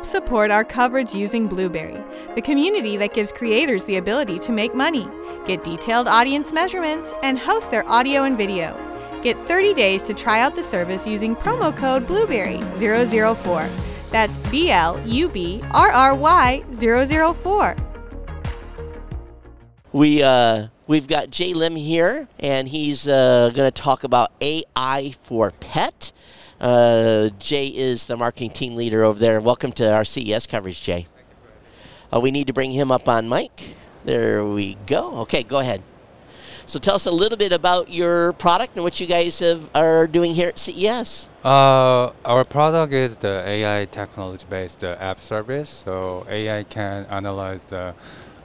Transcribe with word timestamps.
Help 0.00 0.08
support 0.08 0.50
our 0.50 0.64
coverage 0.64 1.14
using 1.14 1.46
Blubrry, 1.46 2.02
the 2.34 2.40
community 2.40 2.96
that 2.96 3.12
gives 3.12 3.32
creators 3.32 3.84
the 3.84 3.96
ability 3.96 4.38
to 4.38 4.50
make 4.50 4.74
money, 4.74 5.06
get 5.44 5.62
detailed 5.62 6.08
audience 6.08 6.54
measurements, 6.54 7.12
and 7.22 7.38
host 7.38 7.70
their 7.70 7.86
audio 7.86 8.22
and 8.22 8.38
video. 8.38 8.74
Get 9.22 9.36
30 9.46 9.74
days 9.74 10.02
to 10.04 10.14
try 10.14 10.40
out 10.40 10.54
the 10.54 10.62
service 10.62 11.06
using 11.06 11.36
promo 11.36 11.76
code 11.76 12.06
Blubrry004. 12.06 14.10
That's 14.10 14.38
B 14.50 14.70
L 14.70 14.98
U 15.06 15.28
B 15.28 15.60
R 15.72 15.92
R 15.92 16.14
Y 16.14 16.64
004. 16.72 17.76
We 19.92 20.22
uh, 20.22 20.68
we've 20.86 21.08
got 21.08 21.28
Jay 21.28 21.52
Lim 21.52 21.76
here, 21.76 22.26
and 22.38 22.68
he's 22.68 23.06
uh, 23.06 23.50
going 23.52 23.70
to 23.70 23.82
talk 23.82 24.04
about 24.04 24.32
AI 24.40 25.14
for 25.24 25.50
Pet. 25.60 26.12
Uh, 26.60 27.30
Jay 27.38 27.68
is 27.68 28.04
the 28.04 28.16
marketing 28.16 28.50
team 28.50 28.74
leader 28.74 29.02
over 29.02 29.18
there. 29.18 29.40
Welcome 29.40 29.72
to 29.72 29.90
our 29.94 30.04
CES 30.04 30.46
coverage, 30.46 30.82
Jay. 30.82 31.06
Uh, 32.12 32.20
we 32.20 32.30
need 32.30 32.48
to 32.48 32.52
bring 32.52 32.72
him 32.72 32.92
up 32.92 33.08
on 33.08 33.30
mic. 33.30 33.76
There 34.04 34.44
we 34.44 34.76
go. 34.86 35.20
Okay, 35.20 35.42
go 35.42 35.60
ahead. 35.60 35.82
So 36.66 36.78
tell 36.78 36.96
us 36.96 37.06
a 37.06 37.10
little 37.10 37.38
bit 37.38 37.52
about 37.52 37.88
your 37.88 38.34
product 38.34 38.74
and 38.74 38.84
what 38.84 39.00
you 39.00 39.06
guys 39.06 39.38
have, 39.38 39.70
are 39.74 40.06
doing 40.06 40.34
here 40.34 40.48
at 40.48 40.58
CES. 40.58 41.28
Uh, 41.42 42.12
our 42.26 42.44
product 42.44 42.92
is 42.92 43.16
the 43.16 43.42
AI 43.46 43.86
technology-based 43.86 44.84
uh, 44.84 44.96
app 45.00 45.18
service. 45.18 45.70
So 45.70 46.26
AI 46.28 46.64
can 46.64 47.06
analyze 47.06 47.64
the 47.64 47.94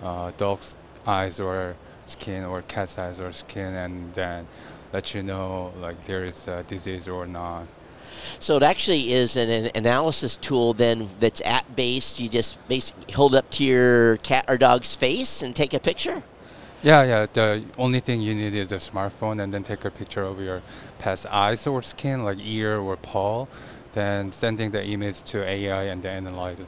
uh, 0.02 0.32
dog's 0.38 0.74
eyes 1.06 1.42
or 1.42 1.76
skin 2.06 2.46
or 2.46 2.62
cat's 2.62 2.98
eyes 2.98 3.20
or 3.20 3.34
skin, 3.34 3.74
and 3.74 4.14
then 4.14 4.48
let 4.94 5.14
you 5.14 5.22
know 5.22 5.74
like 5.82 6.06
there 6.06 6.24
is 6.24 6.48
a 6.48 6.64
disease 6.64 7.10
or 7.10 7.28
not. 7.28 7.68
So 8.40 8.58
it 8.58 8.64
actually 8.64 9.14
is 9.14 9.36
an, 9.36 9.50
an 9.50 9.72
analysis 9.76 10.38
tool 10.38 10.74
then 10.74 11.08
that's 11.20 11.42
app 11.42 11.76
based. 11.76 12.20
You 12.20 12.30
just 12.30 12.66
basically 12.68 13.14
hold 13.14 13.36
up 13.36 13.50
to 13.52 13.64
your 13.64 14.18
cat 14.18 14.46
or 14.48 14.58
dog's 14.58 14.96
face 14.96 15.42
and 15.42 15.56
take 15.56 15.74
a 15.74 15.80
picture. 15.80 16.24
Yeah, 16.84 17.04
yeah. 17.04 17.26
The 17.26 17.64
only 17.80 18.00
thing 18.00 18.22
you 18.22 18.36
need 18.36 18.54
is 18.54 18.72
a 18.72 18.78
smartphone, 18.78 19.42
and 19.42 19.52
then 19.52 19.64
take 19.64 19.86
a 19.86 19.90
picture 19.90 20.24
of 20.24 20.40
your 20.40 20.62
pet's 21.00 21.26
eyes 21.26 21.66
or 21.66 21.82
skin, 21.82 22.24
like 22.24 22.38
ear 22.46 22.78
or 22.78 22.96
paw. 22.96 23.48
Then 23.94 24.32
sending 24.32 24.72
the 24.72 24.86
image 24.86 25.24
to 25.32 25.44
AI 25.44 25.84
and 25.86 26.04
then 26.04 26.28
analyze 26.28 26.60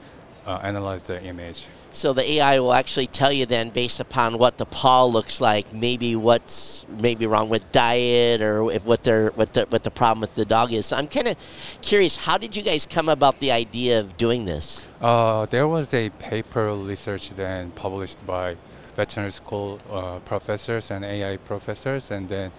uh, 0.48 0.60
analyze 0.64 1.04
the 1.04 1.22
image. 1.24 1.68
So 1.92 2.14
the 2.14 2.30
AI 2.32 2.60
will 2.60 2.74
actually 2.74 3.08
tell 3.08 3.32
you 3.32 3.46
then, 3.46 3.70
based 3.70 4.00
upon 4.00 4.38
what 4.38 4.58
the 4.58 4.66
paw 4.66 5.04
looks 5.06 5.42
like, 5.42 5.74
maybe 5.74 6.16
what's 6.16 6.86
maybe 6.88 7.28
wrong 7.28 7.50
with 7.50 7.70
diet 7.72 8.42
or 8.42 8.72
if 8.72 8.86
what 8.86 9.04
their 9.04 9.30
what 9.32 9.54
the 9.54 9.66
what 9.66 9.84
the 9.84 9.92
problem 9.92 10.22
with 10.22 10.36
the 10.36 10.46
dog 10.46 10.72
is. 10.72 10.88
So 10.88 10.98
I'm 10.98 11.08
kind 11.08 11.28
of 11.28 11.36
curious. 11.82 12.16
How 12.16 12.38
did 12.38 12.56
you 12.56 12.64
guys 12.64 12.86
come 12.86 13.10
about 13.10 13.40
the 13.40 13.52
idea 13.52 14.00
of 14.00 14.16
doing 14.16 14.46
this? 14.46 14.88
Uh, 15.02 15.46
there 15.48 15.68
was 15.68 15.94
a 15.94 16.10
paper 16.12 16.74
research 16.74 17.32
then 17.32 17.72
published 17.72 18.26
by 18.26 18.56
veterinary 18.96 19.32
school 19.32 19.80
uh, 19.92 20.20
professors 20.20 20.92
and 20.92 21.04
AI 21.04 21.38
professors, 21.38 22.10
and 22.10 22.30
then 22.30 22.52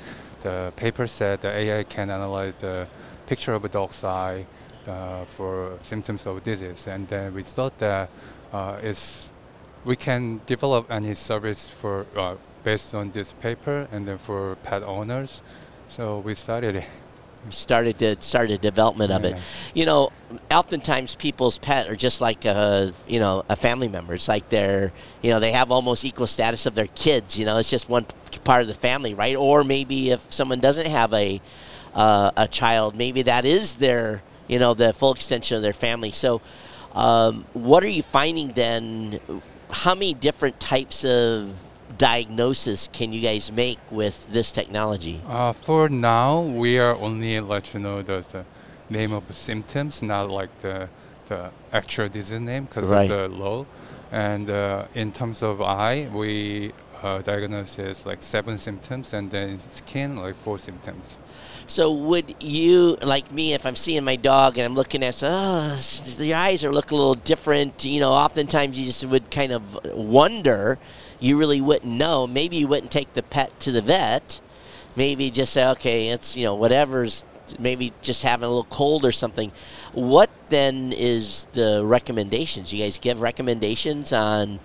the 0.43 0.73
paper 0.77 1.07
said 1.07 1.41
the 1.41 1.51
AI 1.51 1.85
can 1.85 2.11
analyze 2.11 2.55
the 2.57 2.87
picture 3.27 3.55
of 3.55 3.65
a 3.65 3.69
dog's 3.69 4.05
eye 4.05 4.47
for 5.27 5.79
symptoms 5.83 6.27
of 6.27 6.43
disease, 6.43 6.87
and 6.87 7.07
then 7.09 7.35
we 7.35 7.43
thought 7.43 7.77
that 7.79 8.09
uh, 8.53 8.79
is 8.83 9.31
we 9.85 9.97
can 9.97 10.41
develop 10.47 10.91
any 10.91 11.15
service 11.15 11.71
for 11.71 12.07
uh, 12.17 12.35
based 12.65 12.95
on 12.95 13.11
this 13.11 13.33
paper, 13.35 13.89
and 13.93 14.07
then 14.07 14.19
for 14.19 14.57
pet 14.63 14.83
owners. 14.83 15.43
So 15.89 16.19
we 16.19 16.35
started 16.35 16.77
it 16.77 16.89
started 17.51 17.99
to 17.99 18.17
started 18.21 18.61
development 18.61 19.13
of 19.13 19.25
it. 19.25 19.39
You 19.75 19.87
know, 19.87 20.13
oftentimes 20.51 21.15
people's 21.15 21.59
pet 21.59 21.89
are 21.89 21.97
just 21.97 22.21
like 22.21 22.45
a 22.45 22.93
you 23.07 23.21
know 23.21 23.45
a 23.49 23.57
family 23.57 23.89
member. 23.89 24.15
It's 24.15 24.29
like 24.29 24.49
they're 24.49 24.93
you 25.23 25.31
know 25.31 25.41
they 25.41 25.53
have 25.53 25.71
almost 25.71 26.05
equal 26.05 26.27
status 26.27 26.67
of 26.67 26.75
their 26.75 26.89
kids. 26.89 27.39
You 27.39 27.47
know, 27.47 27.59
it's 27.59 27.71
just 27.71 27.89
one 27.89 28.07
part 28.45 28.63
of 28.63 28.69
the 28.69 28.75
family, 28.75 29.15
right? 29.15 29.37
Or 29.37 29.65
maybe 29.65 30.11
if 30.11 30.33
someone 30.33 30.61
doesn't 30.61 30.87
have 30.87 31.13
a 31.15 31.41
uh, 31.95 32.31
a 32.37 32.49
child, 32.49 32.97
maybe 32.97 33.23
that 33.23 33.45
is 33.45 33.77
their 33.77 34.23
you 34.49 34.59
know 34.59 34.75
the 34.75 34.93
full 34.93 35.13
extension 35.13 35.57
of 35.57 35.63
their 35.63 35.73
family. 35.73 36.11
So, 36.11 36.41
um, 36.95 37.45
what 37.53 37.83
are 37.85 37.89
you 37.89 38.03
finding 38.03 38.53
then? 38.53 39.21
How 39.71 39.95
many 39.95 40.15
different 40.15 40.59
types 40.59 41.05
of 41.05 41.55
diagnosis 41.99 42.89
can 42.93 43.13
you 43.13 43.21
guys 43.21 43.53
make 43.53 43.79
with 43.91 44.31
this 44.33 44.53
technology? 44.53 45.21
Uh, 45.27 45.53
for 45.53 45.89
now, 45.89 46.41
we 46.41 46.79
are 46.79 46.95
only 46.97 47.39
let 47.41 47.75
you 47.75 47.81
know 47.81 48.03
the, 48.03 48.25
the 48.33 48.45
name 48.89 49.13
of 49.13 49.27
the 49.29 49.35
symptoms, 49.35 50.03
not 50.03 50.31
like 50.31 50.57
the 50.59 50.89
the 51.27 51.51
actual 51.73 52.09
disease 52.09 52.41
name 52.41 52.65
because 52.65 52.89
Right. 52.89 53.11
of 53.11 53.31
the 53.31 53.37
law. 53.37 53.67
And 54.11 54.49
uh, 54.49 54.87
in 54.95 55.13
terms 55.13 55.43
of 55.43 55.61
eye, 55.61 56.09
we 56.11 56.73
uh, 57.03 57.23
like 58.05 58.23
seven 58.23 58.59
symptoms, 58.59 59.15
and 59.15 59.31
then 59.31 59.59
skin 59.71 60.17
like 60.17 60.35
four 60.35 60.59
symptoms. 60.59 61.19
So 61.67 61.93
would 61.93 62.35
you, 62.41 62.97
like 63.03 63.31
me, 63.31 63.53
if 63.53 63.67
I'm 63.67 63.77
seeing 63.77 64.05
my 64.05 64.17
dog 64.17 64.57
and 64.57 64.65
I'm 64.65 64.75
looking 64.75 65.03
at, 65.03 65.23
oh, 65.23 65.79
the 66.19 66.35
eyes 66.35 66.65
are 66.65 66.73
look 66.73 66.91
a 66.91 66.97
little 66.97 67.15
different. 67.15 67.85
You 67.85 68.01
know, 68.01 68.13
oftentimes 68.13 68.79
you 68.79 68.87
just 68.87 69.05
would 69.05 69.31
kind 69.31 69.53
of 69.53 69.79
wonder. 69.95 70.79
You 71.21 71.37
really 71.37 71.61
wouldn't 71.61 71.93
know. 71.93 72.27
Maybe 72.27 72.57
you 72.57 72.69
wouldn't 72.69 72.91
take 72.91 73.13
the 73.15 73.23
pet 73.23 73.59
to 73.61 73.73
the 73.73 73.83
vet. 73.83 74.41
Maybe 74.97 75.31
just 75.31 75.53
say, 75.53 75.69
okay, 75.71 76.09
it's 76.09 76.37
you 76.37 76.45
know 76.45 76.55
whatever's. 76.55 77.25
Maybe 77.59 77.95
just 78.03 78.23
having 78.23 78.45
a 78.45 78.49
little 78.49 78.65
cold 78.65 79.07
or 79.07 79.13
something. 79.13 79.53
What 79.93 80.29
then 80.49 80.93
is 80.93 81.47
the 81.53 81.83
recommendations? 81.85 82.73
You 82.73 82.83
guys 82.83 82.99
give 82.99 83.23
recommendations 83.23 84.13
on 84.13 84.61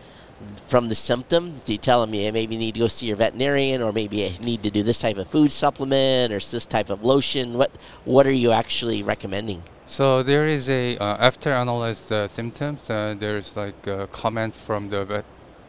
from 0.68 0.90
the 0.90 0.96
symptom? 0.96 1.54
You 1.66 1.78
tell 1.78 2.02
them 2.02 2.14
you 2.14 2.32
maybe 2.32 2.56
you 2.56 2.60
need 2.60 2.74
to 2.76 2.82
go 2.82 2.88
see 2.88 3.08
your 3.08 3.18
veterinarian, 3.18 3.82
or 3.82 3.92
maybe 3.92 4.18
you 4.18 4.32
need 4.40 4.64
to 4.64 4.72
do 4.72 4.84
this 4.84 5.00
type 5.00 5.18
of 5.18 5.28
food 5.28 5.52
supplement, 5.52 6.32
or 6.34 6.40
this 6.40 6.66
type 6.66 6.90
of 6.90 7.04
lotion? 7.04 7.58
What 7.58 7.72
What 8.06 8.28
are 8.28 8.32
you 8.32 8.52
actually 8.52 9.04
recommending? 9.04 9.64
So 9.86 10.24
there 10.24 10.48
is 10.48 10.70
a 10.70 10.98
uh, 10.98 11.18
after 11.20 11.52
analyze 11.52 12.06
the 12.06 12.28
symptoms, 12.28 12.90
uh, 12.90 13.16
there's 13.18 13.58
like 13.58 13.88
a 13.88 14.08
comment 14.08 14.56
from 14.56 14.90
the 14.90 15.06
vet, 15.06 15.26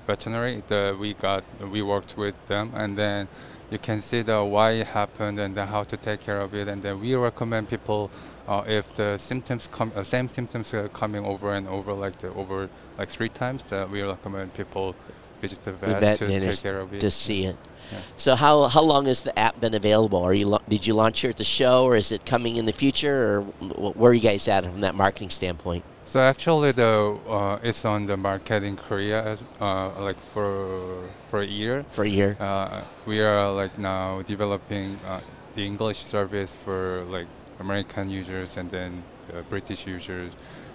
veterinary 0.06 0.62
that 0.68 0.98
we 0.98 1.14
got. 1.14 1.44
We 1.70 1.82
worked 1.82 2.16
with 2.16 2.34
them, 2.46 2.72
and 2.74 2.96
then 2.96 3.28
you 3.70 3.78
can 3.78 4.00
see 4.00 4.22
the 4.22 4.44
why 4.44 4.72
it 4.72 4.86
happened 4.86 5.40
and 5.40 5.56
then 5.56 5.68
how 5.68 5.82
to 5.84 5.96
take 5.96 6.20
care 6.20 6.40
of 6.40 6.54
it. 6.54 6.68
And 6.68 6.82
then 6.82 7.00
we 7.00 7.14
recommend 7.14 7.68
people 7.68 8.10
uh, 8.46 8.62
if 8.66 8.94
the 8.94 9.18
symptoms 9.18 9.68
come, 9.70 9.92
uh, 9.96 10.02
same 10.02 10.28
symptoms 10.28 10.74
are 10.74 10.88
coming 10.88 11.24
over 11.24 11.54
and 11.54 11.66
over 11.68 11.92
like 11.92 12.16
the 12.18 12.28
over 12.34 12.68
like 12.98 13.08
three 13.08 13.28
times, 13.28 13.62
that 13.64 13.90
we 13.90 14.02
recommend 14.02 14.54
people 14.54 14.94
visit 15.40 15.60
the 15.64 15.72
vet, 15.72 16.00
vet 16.00 16.18
to 16.18 16.26
take 16.40 16.62
care 16.62 16.80
of 16.80 16.92
it. 16.92 17.00
To 17.00 17.10
see 17.10 17.46
it. 17.46 17.56
Yeah. 17.92 17.98
So 18.16 18.34
how 18.34 18.64
how 18.64 18.82
long 18.82 19.06
has 19.06 19.22
the 19.22 19.38
app 19.38 19.60
been 19.60 19.74
available? 19.74 20.22
Are 20.22 20.34
you 20.34 20.58
did 20.68 20.86
you 20.86 20.94
launch 20.94 21.20
here 21.20 21.30
at 21.30 21.36
the 21.36 21.44
show, 21.44 21.84
or 21.84 21.96
is 21.96 22.12
it 22.12 22.24
coming 22.24 22.56
in 22.56 22.66
the 22.66 22.72
future, 22.72 23.16
or 23.38 23.42
wh- 23.42 23.96
where 23.96 24.10
are 24.10 24.14
you 24.14 24.20
guys 24.20 24.48
at 24.48 24.64
from 24.64 24.80
that 24.80 24.94
marketing 24.94 25.30
standpoint? 25.30 25.84
So 26.06 26.20
actually, 26.20 26.72
the 26.72 27.18
uh, 27.28 27.58
it's 27.62 27.84
on 27.84 28.06
the 28.06 28.16
market 28.16 28.62
in 28.62 28.76
Korea 28.76 29.24
as 29.24 29.42
uh, 29.60 29.90
like 30.00 30.18
for 30.18 31.08
for 31.28 31.40
a 31.40 31.46
year. 31.46 31.84
For 31.92 32.04
a 32.04 32.08
year. 32.08 32.36
Uh, 32.38 32.82
we 33.06 33.20
are 33.20 33.50
like 33.50 33.78
now 33.78 34.22
developing 34.22 34.98
uh, 35.06 35.20
the 35.54 35.64
English 35.64 35.98
service 35.98 36.54
for 36.54 37.04
like 37.08 37.26
American 37.60 38.10
users 38.10 38.56
and 38.56 38.70
then 38.70 39.02
the 39.26 39.42
British 39.42 39.86
users, 39.86 40.32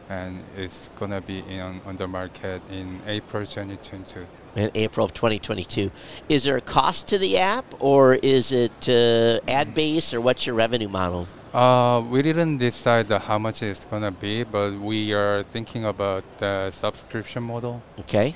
and 0.09 0.44
it's 0.57 0.90
gonna 1.00 1.22
be 1.22 1.40
in 1.40 1.59
on, 1.62 1.81
on 1.85 1.97
the 1.97 2.07
market 2.07 2.62
in 2.72 3.00
April 3.06 3.45
2022. 3.45 4.25
in 4.56 4.72
April 4.73 5.06
of 5.06 5.13
2022. 5.13 5.91
Is 6.28 6.44
there 6.44 6.57
a 6.57 6.62
cost 6.62 7.07
to 7.07 7.17
the 7.17 7.38
app, 7.38 7.66
or 7.79 8.16
is 8.16 8.51
it 8.51 8.90
uh, 8.90 9.40
ad 9.47 9.73
based, 9.73 10.14
or 10.14 10.22
what's 10.22 10.46
your 10.47 10.55
revenue 10.55 10.90
model? 10.90 11.28
Uh, 11.53 12.03
we 12.09 12.22
didn't 12.22 12.58
decide 12.58 13.09
how 13.09 13.40
much 13.40 13.64
it's 13.64 13.85
gonna 13.85 14.11
be, 14.11 14.43
but 14.43 14.73
we 14.73 15.14
are 15.14 15.43
thinking 15.43 15.85
about 15.85 16.23
the 16.37 16.70
subscription 16.72 17.43
model. 17.43 17.82
Okay, 17.99 18.35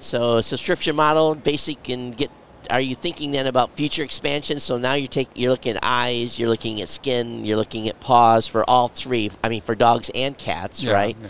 so 0.00 0.40
subscription 0.40 0.96
model, 0.96 1.34
basic, 1.34 1.88
and 1.88 2.16
get. 2.16 2.30
Are 2.70 2.80
you 2.80 2.94
thinking 2.94 3.32
then 3.32 3.46
about 3.46 3.70
future 3.76 4.02
expansion? 4.02 4.60
So 4.60 4.76
now 4.78 4.94
you're 4.94 5.08
take 5.08 5.28
you're 5.34 5.50
looking 5.50 5.76
at 5.76 5.80
eyes, 5.82 6.38
you're 6.38 6.48
looking 6.48 6.80
at 6.80 6.88
skin, 6.88 7.44
you're 7.44 7.56
looking 7.56 7.88
at 7.88 8.00
paws 8.00 8.46
for 8.46 8.68
all 8.68 8.88
three. 8.88 9.30
I 9.42 9.48
mean, 9.48 9.62
for 9.62 9.74
dogs 9.74 10.10
and 10.14 10.36
cats, 10.36 10.82
Yeah, 10.82 10.92
right? 10.92 11.16
yeah. 11.20 11.28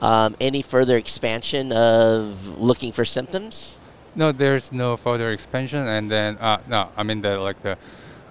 Um, 0.00 0.36
any 0.40 0.62
further 0.62 0.96
expansion 0.96 1.72
of 1.72 2.58
looking 2.58 2.92
for 2.92 3.04
symptoms? 3.04 3.76
No, 4.16 4.32
there's 4.32 4.72
no 4.72 4.96
further 4.96 5.30
expansion, 5.30 5.86
and 5.86 6.10
then 6.10 6.36
uh, 6.38 6.58
no, 6.68 6.88
I 6.96 7.02
mean 7.02 7.22
the 7.22 7.38
like 7.38 7.60
the 7.62 7.76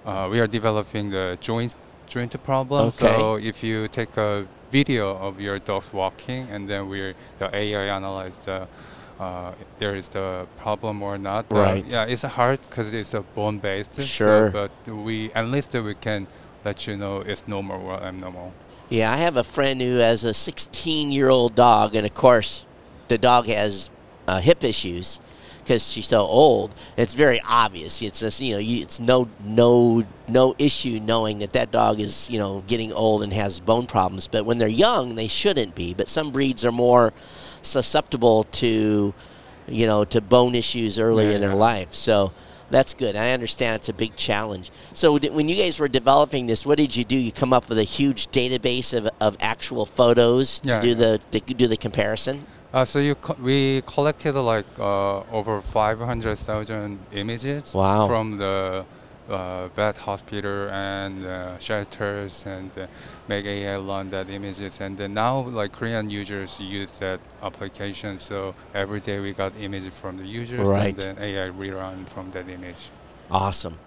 uh, 0.06 0.28
we 0.30 0.40
are 0.40 0.46
developing 0.46 1.10
the 1.10 1.36
joint 1.40 1.74
joint 2.06 2.34
problem. 2.44 2.88
Okay. 2.88 2.98
So 2.98 3.36
if 3.36 3.62
you 3.62 3.88
take 3.88 4.16
a 4.16 4.46
video 4.70 5.16
of 5.16 5.40
your 5.40 5.58
dog's 5.58 5.92
walking, 5.92 6.48
and 6.50 6.68
then 6.68 6.88
we 6.88 7.14
the 7.38 7.54
AI 7.54 7.94
analyze 7.96 8.38
the 8.38 8.66
uh, 9.18 9.52
there 9.78 9.94
is 9.94 10.08
the 10.08 10.46
problem 10.56 11.02
or 11.02 11.18
not. 11.18 11.46
Right. 11.50 11.84
yeah, 11.86 12.04
it's 12.04 12.22
hard 12.22 12.60
because 12.68 12.92
it's 12.94 13.14
a 13.14 13.22
bone 13.22 13.58
based. 13.58 14.00
Sure. 14.02 14.50
but 14.50 14.70
we 14.86 15.32
at 15.32 15.46
least 15.46 15.72
we 15.74 15.94
can 15.94 16.26
let 16.64 16.86
you 16.86 16.96
know 16.96 17.20
it's 17.20 17.46
normal 17.46 17.80
or 17.86 18.02
abnormal. 18.02 18.52
Yeah, 18.88 19.12
I 19.12 19.16
have 19.16 19.36
a 19.36 19.44
friend 19.44 19.80
who 19.80 19.96
has 19.96 20.24
a 20.24 20.34
16 20.34 21.10
year 21.12 21.28
old 21.28 21.54
dog, 21.54 21.94
and 21.94 22.06
of 22.06 22.14
course, 22.14 22.66
the 23.08 23.18
dog 23.18 23.46
has 23.46 23.90
uh, 24.26 24.40
hip 24.40 24.64
issues 24.64 25.20
because 25.64 25.90
she's 25.90 26.06
so 26.06 26.20
old. 26.20 26.74
It's 26.96 27.14
very 27.14 27.40
obvious. 27.40 28.02
It's 28.02 28.20
just 28.20 28.40
you 28.40 28.54
know, 28.54 28.58
you, 28.58 28.82
it's 28.82 29.00
no 29.00 29.28
no 29.42 30.04
no 30.28 30.54
issue 30.58 31.00
knowing 31.00 31.38
that 31.38 31.52
that 31.54 31.70
dog 31.70 32.00
is 32.00 32.28
you 32.30 32.38
know 32.38 32.62
getting 32.66 32.92
old 32.92 33.22
and 33.22 33.32
has 33.32 33.60
bone 33.60 33.86
problems. 33.86 34.26
But 34.26 34.44
when 34.44 34.58
they're 34.58 34.68
young, 34.68 35.14
they 35.14 35.28
shouldn't 35.28 35.74
be. 35.74 35.94
But 35.94 36.08
some 36.08 36.30
breeds 36.30 36.64
are 36.64 36.72
more 36.72 37.12
susceptible 37.64 38.44
to 38.44 39.14
you 39.66 39.86
know 39.86 40.04
to 40.04 40.20
bone 40.20 40.54
issues 40.54 40.98
early 40.98 41.26
Yeah, 41.28 41.34
in 41.36 41.40
their 41.40 41.50
yeah. 41.50 41.56
life. 41.56 41.92
So. 41.94 42.32
That's 42.70 42.94
good. 42.94 43.14
I 43.14 43.32
understand 43.32 43.76
it's 43.76 43.90
a 43.90 43.92
big 43.92 44.16
challenge. 44.16 44.70
So, 44.94 45.18
when 45.18 45.48
you 45.50 45.54
guys 45.54 45.78
were 45.78 45.86
developing 45.86 46.46
this, 46.46 46.64
what 46.64 46.78
did 46.78 46.96
you 46.96 47.04
do? 47.04 47.14
You 47.14 47.30
come 47.30 47.52
up 47.52 47.68
with 47.68 47.78
a 47.78 47.84
huge 47.84 48.28
database 48.28 48.96
of, 48.96 49.06
of 49.20 49.36
actual 49.38 49.84
photos 49.84 50.60
to 50.60 50.70
Yeah, 50.70 50.80
do 50.80 50.94
the 50.94 51.20
to 51.32 51.40
do 51.40 51.68
the 51.68 51.76
comparison. 51.76 52.44
Uh, 52.72 52.82
so 52.84 52.98
you 52.98 53.14
co- 53.16 53.36
we 53.40 53.82
collected 53.86 54.34
like 54.34 54.64
uh, 54.80 55.20
over 55.30 55.60
500,000 55.60 56.98
images 57.12 57.74
Wow. 57.74 58.06
from 58.08 58.38
the 58.38 58.84
uh, 59.28 59.68
vet 59.68 59.96
hospital 59.96 60.68
and 60.70 61.24
uh, 61.24 61.58
shelters 61.58 62.44
and 62.46 62.70
uh, 62.78 62.86
make 63.28 63.44
AI 63.46 63.76
learn 63.76 64.10
that 64.10 64.28
images 64.30 64.80
and 64.80 64.96
then 64.96 65.14
now 65.14 65.40
like 65.40 65.72
Korean 65.72 66.10
users 66.10 66.60
use 66.60 66.90
that 66.98 67.20
application 67.42 68.18
so 68.18 68.54
every 68.74 69.00
day 69.00 69.20
we 69.20 69.32
got 69.32 69.52
images 69.58 69.94
from 69.94 70.18
the 70.18 70.26
users 70.26 70.68
Right. 70.68 70.88
and 70.88 70.96
then 70.96 71.16
AI 71.18 71.50
rerun 71.50 72.06
from 72.06 72.30
that 72.32 72.48
image. 72.48 72.90
Awesome. 73.30 73.78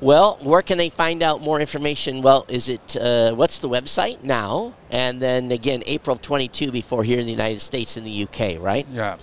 Well, 0.00 0.38
where 0.40 0.62
can 0.62 0.78
they 0.78 0.88
find 0.88 1.22
out 1.22 1.42
more 1.42 1.60
information? 1.60 2.22
Well, 2.22 2.46
is 2.48 2.68
it 2.70 2.96
uh, 2.96 3.32
what's 3.34 3.58
the 3.58 3.68
website 3.68 4.24
now? 4.24 4.72
And 4.90 5.20
then 5.20 5.52
again, 5.52 5.82
April 5.86 6.16
22 6.16 6.72
before 6.72 7.04
here 7.04 7.18
in 7.18 7.26
the 7.26 7.30
United 7.32 7.60
States 7.60 7.98
and 7.98 8.06
the 8.06 8.22
UK, 8.24 8.58
right? 8.60 8.86
Yeah. 8.90 9.18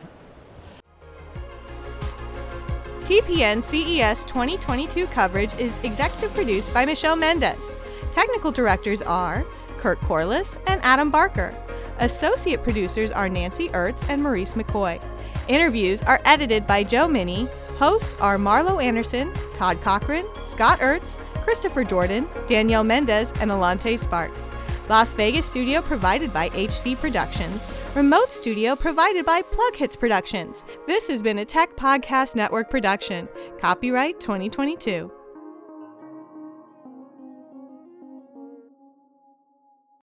TPN 3.05 3.65
CES 3.65 4.25
2022 4.27 5.09
coverage 5.09 5.53
is 5.59 5.77
executive 5.83 6.33
produced 6.35 6.73
by 6.73 6.85
Michelle 6.85 7.17
Mendez. 7.17 7.73
Technical 8.13 8.53
directors 8.53 9.03
are 9.03 9.45
Kurt 9.79 10.01
Corliss 10.03 10.57
and 10.69 10.81
Adam 10.85 11.11
Barker. 11.11 11.53
Associate 11.99 12.63
producers 12.63 13.11
are 13.11 13.29
Nancy 13.29 13.69
Ertz 13.71 14.09
and 14.09 14.23
Maurice 14.23 14.55
McCoy. 14.55 15.03
Interviews 15.49 16.05
are 16.05 16.21
edited 16.25 16.65
by 16.65 16.85
Joe 16.85 17.09
Minnie. 17.09 17.49
Hosts 17.77 18.15
are 18.21 18.39
Marlo 18.39 18.81
Anderson, 18.81 19.33
Todd 19.55 19.81
Cochran, 19.81 20.25
Scott 20.45 20.79
Ertz, 20.79 21.19
Christopher 21.43 21.83
Jordan, 21.83 22.29
Danielle 22.47 22.85
Mendez, 22.85 23.33
and 23.41 23.51
Alante 23.51 23.99
Sparks. 23.99 24.49
Las 24.89 25.15
Vegas 25.15 25.47
studio 25.47 25.81
provided 25.81 26.33
by 26.33 26.49
HC 26.49 26.99
Productions. 26.99 27.63
Remote 27.95 28.33
studio 28.33 28.75
provided 28.75 29.25
by 29.25 29.43
PlugHitz 29.43 29.99
Productions. 29.99 30.65
This 30.87 31.07
has 31.07 31.23
been 31.23 31.39
a 31.39 31.45
Tech 31.45 31.77
Podcast 31.77 32.35
Network 32.35 32.69
production. 32.69 33.29
Copyright 33.59 34.19
2022. 34.21 35.22